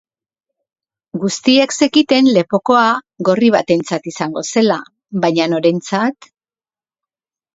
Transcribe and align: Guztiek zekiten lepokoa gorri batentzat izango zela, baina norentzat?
Guztiek 1.23 1.73
zekiten 1.85 2.29
lepokoa 2.37 2.85
gorri 3.29 3.51
batentzat 3.57 4.09
izango 4.13 4.43
zela, 4.55 4.77
baina 5.27 5.47
norentzat? 5.55 6.31